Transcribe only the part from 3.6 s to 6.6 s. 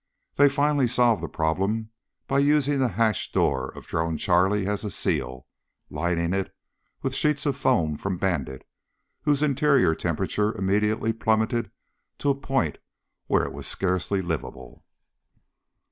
of Drone Charlie as a seal, lining it